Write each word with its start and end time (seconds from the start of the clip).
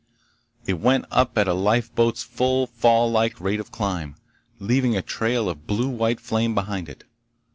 It 0.65 0.79
went 0.79 1.05
up 1.11 1.37
at 1.37 1.47
a 1.47 1.53
lifeboat's 1.53 2.23
full 2.23 2.65
fall 2.65 3.11
like 3.11 3.39
rate 3.39 3.59
of 3.59 3.69
climb, 3.71 4.15
leaving 4.57 4.97
a 4.97 5.03
trail 5.03 5.47
of 5.47 5.67
blue 5.67 5.89
white 5.89 6.19
flame 6.19 6.55
behind 6.55 6.89
it. 6.89 7.03